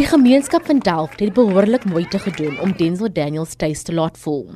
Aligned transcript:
Die 0.00 0.08
gemeenskap 0.08 0.64
van 0.64 0.78
Delft 0.80 1.20
het 1.20 1.34
behoorlik 1.36 1.82
moeite 1.84 2.18
gedoen 2.18 2.54
om 2.64 2.70
Denzel 2.72 3.10
Daniels 3.12 3.52
tuis 3.60 3.82
te 3.84 3.92
laat 3.92 4.16
voel. 4.18 4.46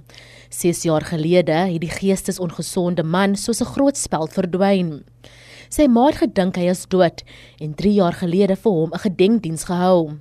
6 0.48 0.82
jaar 0.88 1.04
gelede 1.04 1.52
het 1.52 1.82
die 1.82 1.90
geestesongesonde 1.90 3.04
man 3.04 3.36
soos 3.36 3.60
'n 3.60 3.72
groot 3.74 3.96
speld 3.96 4.32
verdwyn. 4.32 5.04
Sy 5.68 5.86
ma 5.86 6.06
het 6.06 6.16
gedink 6.16 6.56
hy 6.56 6.70
is 6.70 6.88
dood 6.88 7.22
en 7.60 7.74
3 7.74 7.92
jaar 7.92 8.12
gelede 8.12 8.56
vir 8.56 8.72
hom 8.72 8.90
'n 8.92 9.04
gedenkdiens 9.04 9.64
gehou. 9.64 10.16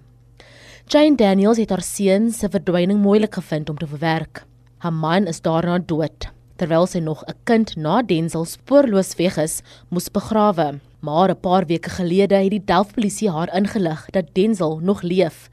Jane 0.87 1.15
Daniels 1.15 1.57
het 1.57 1.69
haar 1.69 1.81
seun 1.81 2.31
se 2.31 2.49
verdwyning 2.49 2.99
moeilik 2.99 3.33
gevind 3.33 3.69
om 3.69 3.77
te 3.77 3.87
verwerk. 3.87 4.45
Haar 4.77 4.93
man 4.93 5.27
is 5.27 5.41
daarna 5.41 5.79
dood 5.79 6.32
terwyl 6.63 6.85
sy 6.87 7.01
nog 7.03 7.23
'n 7.27 7.35
kind 7.43 7.75
na 7.75 8.01
Denzel 8.01 8.45
spoorloos 8.45 9.15
weg 9.19 9.37
is, 9.37 9.61
moes 9.89 10.07
begrawe. 10.09 10.79
Maar 11.01 11.29
'n 11.29 11.41
paar 11.41 11.65
weke 11.65 11.89
gelede 11.89 12.35
het 12.35 12.51
die 12.51 12.65
Delft-polisie 12.65 13.29
haar 13.29 13.49
ingelig 13.53 14.05
dat 14.11 14.33
Denzel 14.33 14.79
nog 14.81 15.01
leef, 15.01 15.49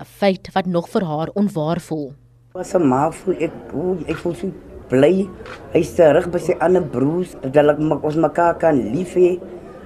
'n 0.00 0.04
feit 0.04 0.50
wat 0.54 0.66
nog 0.66 0.88
vir 0.88 1.04
haar 1.04 1.28
onwaar 1.34 1.80
voel. 1.80 2.12
Was 2.54 2.74
'n 2.74 2.88
ma 2.88 3.10
voel 3.10 3.36
ek 3.38 3.52
voel 3.70 3.98
ek 4.08 4.16
voel 4.16 4.34
so 4.34 4.50
bly. 4.88 5.28
Hy's 5.72 5.94
terug 5.94 6.30
by 6.30 6.38
sy 6.38 6.54
ander 6.58 6.82
broers, 6.82 7.36
dat 7.42 7.54
hulle 7.54 8.00
ons 8.02 8.16
mekaar 8.16 8.56
kan 8.58 8.92
lief 8.94 9.14
hê 9.14 9.38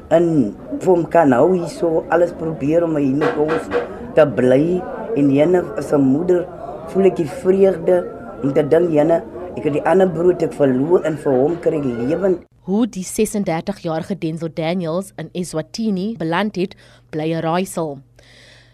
en 0.08 0.54
vir 0.80 0.94
hom 0.94 1.04
kan 1.06 1.28
nou 1.28 1.52
hier 1.52 1.68
so 1.68 2.04
alles 2.08 2.32
probeer 2.32 2.84
om 2.84 2.96
hier 2.96 3.16
met 3.16 3.36
ons 3.36 3.68
te 4.14 4.26
bly 4.26 4.80
en 5.16 5.30
jene 5.30 5.62
as 5.76 5.92
'n 5.92 6.00
moeder 6.00 6.46
voel 6.88 7.04
ek 7.04 7.16
die 7.16 7.28
vreugde 7.42 8.04
om 8.42 8.52
te 8.52 8.62
dink 8.62 8.90
jene 8.90 9.22
ek 9.56 9.64
het 9.64 9.72
die 9.72 9.84
ander 9.84 10.10
broer 10.10 10.36
te 10.36 10.48
verloor 10.48 11.04
en 11.04 11.16
vir 11.16 11.32
hom 11.32 11.60
kry 11.60 11.80
lewend 11.82 12.46
hoe 12.62 12.86
die 12.86 13.02
36-jarige 13.02 14.14
Denzel 14.18 14.52
Daniels 14.54 15.10
in 15.18 15.30
Eswatini 15.34 16.12
beland 16.18 16.56
het, 16.56 16.76
bly 17.10 17.32
'n 17.34 17.42
raaisel. 17.42 17.98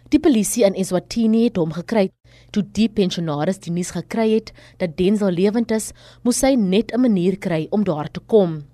Die 0.08 0.20
polisie 0.20 0.64
in 0.64 0.74
Eswatini 0.74 1.44
het 1.44 1.56
hom 1.56 1.72
gekry. 1.72 2.10
Toe 2.50 2.62
die 2.72 2.88
pensionaris 2.88 3.58
die 3.58 3.72
nuus 3.72 3.90
gekry 3.90 4.34
het 4.34 4.52
dat 4.76 4.96
Denzel 4.96 5.30
lewend 5.30 5.70
is, 5.70 5.92
moes 6.22 6.42
hy 6.42 6.54
net 6.54 6.92
'n 6.92 7.00
manier 7.00 7.38
kry 7.38 7.66
om 7.70 7.84
daar 7.84 8.10
te 8.10 8.20
kom. 8.20 8.64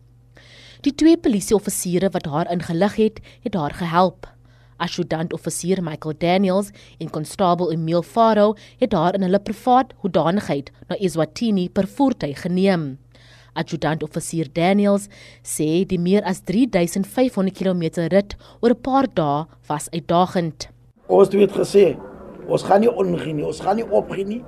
Die 0.82 0.94
twee 0.94 1.16
polisieoffisiere 1.16 2.10
wat 2.10 2.26
haar 2.26 2.50
ingelig 2.50 2.96
het, 2.96 3.20
het 3.42 3.54
haar 3.54 3.74
gehelp. 3.74 4.26
Adjutant-offisier 4.76 5.82
Michael 5.82 6.14
Daniels 6.18 6.70
en 6.98 7.10
konstabel 7.10 7.72
Emil 7.72 8.02
Faro 8.02 8.54
het 8.80 8.92
haar 8.92 9.14
in 9.14 9.22
hulle 9.26 9.40
privaat 9.40 9.94
hoedanigheid 10.02 10.72
na 10.88 10.98
Eswatini 10.98 11.68
per 11.68 11.86
voertuig 11.86 12.40
geneem. 12.42 12.96
Adjutant-offisier 13.54 14.50
Daniels 14.52 15.06
sê 15.46 15.84
die 15.86 15.98
meer 15.98 16.24
as 16.26 16.42
3500 16.42 17.54
km 17.54 17.84
rit 18.10 18.34
oor 18.60 18.74
'n 18.74 18.82
paar 18.82 19.06
dae 19.06 19.46
was 19.68 19.88
uitdagend. 19.90 20.68
Ons 21.06 21.28
het 21.28 21.52
gesê, 21.52 21.96
ons 22.48 22.62
gaan 22.62 22.80
nie 22.80 22.90
ongeen 22.90 23.36
nie, 23.36 23.46
ons 23.46 23.60
gaan 23.60 23.76
nie 23.76 23.90
opgee 23.90 24.24
nie. 24.24 24.42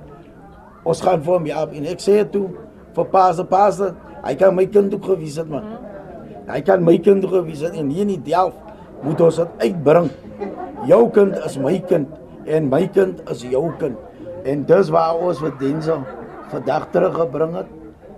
Ons 0.83 1.01
gaan 1.01 1.21
vir 1.23 1.33
hom 1.33 1.45
ja, 1.45 1.65
en 1.65 1.85
ek 1.85 1.99
sê 1.99 2.29
toe 2.31 2.49
vir 2.95 3.05
paase 3.05 3.43
paase, 3.43 3.95
hy 4.23 4.35
kan 4.35 4.55
my 4.55 4.65
kind 4.65 4.93
ook 4.93 5.05
gewys 5.05 5.37
het 5.37 5.49
man. 5.49 5.77
Hy 6.47 6.61
kan 6.61 6.83
my 6.83 6.97
kind 6.97 7.25
gewys 7.25 7.61
het 7.61 7.75
en 7.75 7.89
hier 7.89 8.01
in 8.01 8.07
die 8.07 8.31
Delf 8.31 8.66
moet 9.03 9.21
ons 9.21 9.41
dit 9.41 9.65
uitbring. 9.67 10.09
Jou 10.87 11.03
kind 11.13 11.35
is 11.45 11.57
my 11.61 11.75
kind 11.89 12.13
en 12.47 12.69
my 12.71 12.85
kind 12.95 13.21
is 13.31 13.43
jou 13.43 13.67
kind. 13.81 13.97
En 14.47 14.63
dis 14.67 14.91
waar 14.93 15.19
ons 15.19 15.39
vir 15.43 15.53
Denzel 15.59 16.03
vandag 16.51 16.89
teruggebring 16.93 17.57
het. 17.59 17.71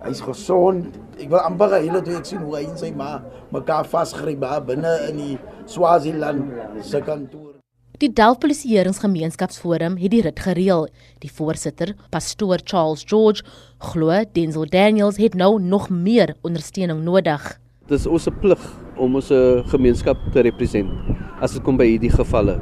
Hy's 0.05 0.21
gesond. 0.23 0.95
Ek 1.19 1.27
wil 1.31 1.41
amper 1.41 1.75
hele 1.79 2.01
toe 2.05 2.19
ek 2.19 2.27
sien 2.29 2.43
hoe 2.45 2.55
hy 2.59 2.65
en 2.69 2.77
sy 2.79 2.93
ma 2.95 3.17
mekaar 3.51 3.87
vasgryp 3.89 4.45
binne 4.67 4.95
in 5.09 5.19
die 5.19 5.37
Swaziland 5.67 6.45
se 6.85 7.01
kantoor. 7.03 7.57
Die 7.99 8.07
Delft 8.15 8.39
Polisieeringsgemeenskapsforum 8.39 9.97
het 9.99 10.13
die 10.13 10.21
rit 10.23 10.39
gereël. 10.39 10.85
Die 11.19 11.31
voorsitter, 11.35 11.97
pastoor 12.13 12.61
Charles 12.63 13.03
George, 13.03 13.43
glo 13.91 14.21
Denzel 14.31 14.69
Daniels 14.71 15.19
het 15.19 15.35
nou 15.35 15.57
nog 15.59 15.89
meer 15.91 16.37
ondersteuning 16.47 17.03
nodig. 17.03 17.57
Dis 17.91 18.07
ons 18.07 18.29
plig 18.39 18.63
om 18.99 19.15
ons 19.19 19.31
gemeenskap 19.71 20.21
te 20.33 20.43
representeer 20.45 21.17
as 21.39 21.55
dit 21.55 21.63
kom 21.63 21.77
by 21.79 21.87
hierdie 21.87 22.11
gevalle. 22.11 22.57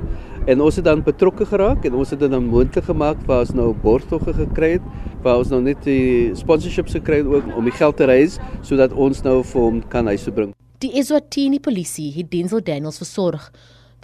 En 0.47 0.61
ons 0.63 0.75
het 0.79 0.85
dan 0.85 1.01
betrokke 1.03 1.45
geraak 1.49 1.85
en 1.89 1.97
ons 1.99 2.09
het 2.13 2.21
dit 2.21 2.31
dan 2.31 2.45
moontlik 2.47 2.85
gemaak 2.87 3.23
waar 3.27 3.43
ons 3.43 3.55
nou 3.57 3.71
borgtogge 3.83 4.31
gekry 4.37 4.77
het, 4.77 4.85
waar 5.25 5.41
ons 5.41 5.49
nou 5.51 5.59
net 5.65 5.81
die 5.83 6.31
sponsorships 6.39 6.95
gekry 6.95 7.19
het 7.23 7.31
ook 7.31 7.49
om 7.57 7.67
die 7.67 7.75
geld 7.75 7.97
te 7.99 8.07
reis 8.07 8.37
sodat 8.61 8.93
ons 8.95 9.23
nou 9.25 9.41
vir 9.43 9.65
hom 9.65 9.81
kan 9.91 10.07
huis 10.07 10.23
toe 10.23 10.35
bring. 10.37 10.53
Die 10.79 10.93
Eswatini 11.01 11.59
polisie 11.59 12.11
het 12.15 12.29
Denzel 12.31 12.61
Daniels 12.63 13.01
versorg 13.01 13.49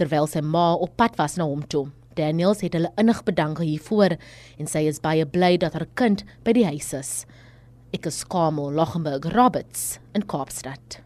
terwyl 0.02 0.28
sy 0.28 0.42
ma 0.42 0.74
op 0.74 0.98
pad 0.98 1.16
was 1.22 1.38
na 1.38 1.48
hom 1.48 1.62
toe. 1.70 1.86
Daniels 2.18 2.66
het 2.66 2.76
hulle 2.78 2.92
innig 3.00 3.24
bedank 3.26 3.62
hiervoor 3.62 4.18
en 4.18 4.70
sy 4.70 4.84
is 4.90 5.02
baie 5.02 5.26
bly 5.26 5.56
dat 5.62 5.78
haar 5.78 5.88
kind 5.96 6.26
by 6.44 6.58
die 6.58 6.68
huis 6.68 6.92
is. 6.98 7.14
Ek 7.94 8.10
is 8.10 8.24
Kamo 8.26 8.72
Lochenberg 8.74 9.32
Roberts 9.38 10.00
in 10.18 10.26
Kaapstad. 10.26 11.03